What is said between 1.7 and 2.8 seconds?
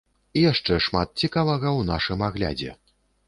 ў нашым аглядзе.